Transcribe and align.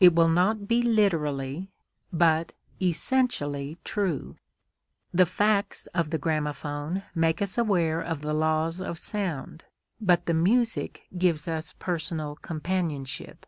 It 0.00 0.14
will 0.14 0.30
not 0.30 0.66
be 0.66 0.80
literally, 0.80 1.68
but 2.10 2.54
essentially 2.80 3.76
true. 3.84 4.36
The 5.12 5.26
facts 5.26 5.86
of 5.88 6.08
the 6.08 6.16
gramophone 6.16 7.02
make 7.14 7.42
us 7.42 7.58
aware 7.58 8.00
of 8.00 8.22
the 8.22 8.32
laws 8.32 8.80
of 8.80 8.98
sound, 8.98 9.64
but 10.00 10.24
the 10.24 10.32
music 10.32 11.06
gives 11.18 11.46
us 11.46 11.74
personal 11.74 12.36
companionship. 12.36 13.44